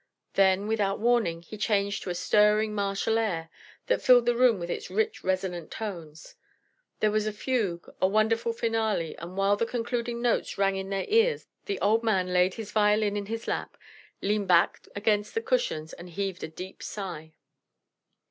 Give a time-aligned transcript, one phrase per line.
[0.33, 3.51] Then without warning he changed to a stirring, martial air
[3.85, 6.33] that filled the room with its rich, resonant tones.
[7.01, 11.05] There was a fugue, a wonderful finale, and while the concluding notes rang in their
[11.07, 13.77] ears the old man laid his violin in his lap,
[14.23, 17.33] leaned back against his cushions and heaved a deep sigh.